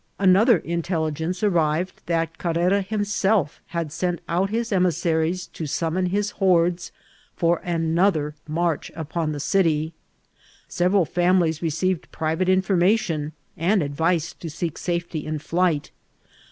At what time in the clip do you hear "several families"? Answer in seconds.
10.67-11.61